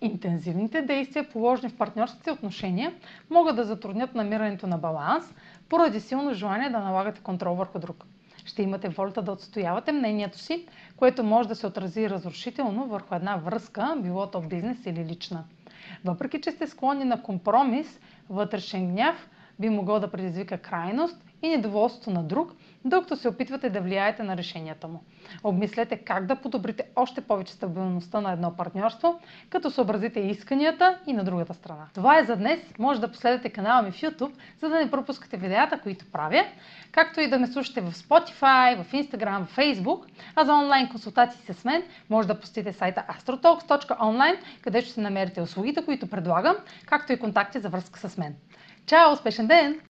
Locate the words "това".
31.94-32.18